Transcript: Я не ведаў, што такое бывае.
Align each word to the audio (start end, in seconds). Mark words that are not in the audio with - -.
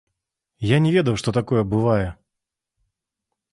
Я 0.75 0.79
не 0.85 0.93
ведаў, 0.95 1.19
што 1.23 1.29
такое 1.39 1.63
бывае. 1.75 2.09